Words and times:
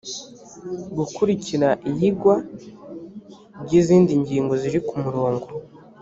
gukurikira 0.97 1.69
iyigwa 1.89 2.35
ry 3.63 3.73
izindi 3.79 4.11
ngingo 4.21 4.53
ziri 4.61 4.79
ku 4.87 4.95
murongo 5.03 5.47